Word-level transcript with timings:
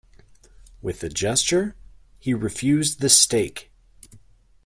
With 0.81 1.03
a 1.03 1.09
gesture 1.09 1.75
he 2.19 2.33
refused 2.33 3.01
the 3.01 3.07
stake. 3.07 3.69